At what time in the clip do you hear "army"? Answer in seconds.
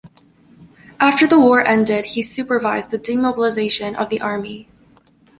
4.19-4.67